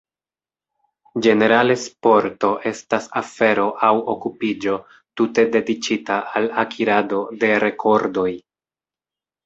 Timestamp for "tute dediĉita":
5.21-6.21